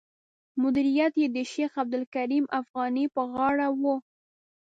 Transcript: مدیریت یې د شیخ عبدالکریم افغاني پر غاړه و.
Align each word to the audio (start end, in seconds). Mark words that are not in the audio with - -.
مدیریت 0.61 1.13
یې 1.21 1.27
د 1.35 1.37
شیخ 1.51 1.71
عبدالکریم 1.81 2.45
افغاني 2.59 3.05
پر 3.13 3.25
غاړه 3.33 3.67
و. 3.81 3.83